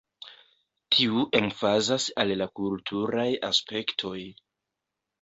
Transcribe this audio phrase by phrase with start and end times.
[0.95, 4.19] Tiu emfazas al la kulturaj aspektoj.